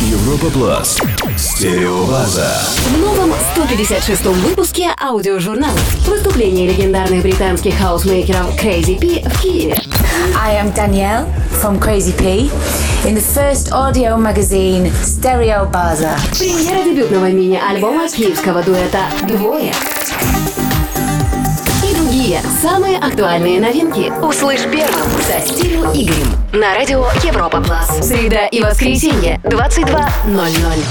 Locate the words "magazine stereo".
14.16-15.70